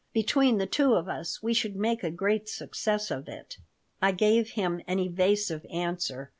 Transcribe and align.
"Between 0.13 0.57
the 0.57 0.65
two 0.65 0.95
of 0.95 1.07
us 1.07 1.43
we 1.43 1.53
should 1.53 1.75
make 1.75 2.03
a 2.03 2.09
great 2.09 2.49
success 2.49 3.11
of 3.11 3.27
it." 3.27 3.59
I 4.01 4.11
gave 4.13 4.53
him 4.53 4.81
an 4.87 4.97
evasive 4.97 5.63
answer. 5.71 6.29